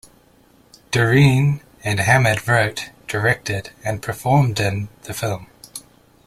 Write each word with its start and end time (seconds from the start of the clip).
Deren 0.89 1.61
and 1.83 1.99
Hammid 1.99 2.47
wrote, 2.47 2.89
directed 3.07 3.69
and 3.85 4.01
performed 4.01 4.59
in 4.59 4.89
the 5.03 5.13
film. 5.13 5.45